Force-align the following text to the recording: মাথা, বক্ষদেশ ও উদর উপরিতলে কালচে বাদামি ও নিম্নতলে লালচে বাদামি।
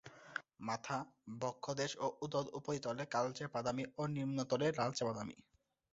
মাথা, 0.59 0.97
বক্ষদেশ 1.41 1.91
ও 1.97 2.07
উদর 2.21 2.45
উপরিতলে 2.53 3.03
কালচে 3.07 3.45
বাদামি 3.53 3.83
ও 3.97 4.03
নিম্নতলে 4.15 4.67
লালচে 4.77 5.03
বাদামি। 5.05 5.35